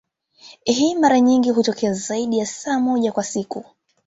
[0.63, 3.65] Hii mara nyingi hutokea zaidi ya saa moja kwa siku.